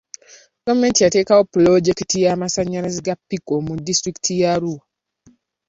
[0.65, 4.83] Gavumenti yateekayo pulojekiti y'amasanyalaze ga pico mu disitulikiti ye Arua.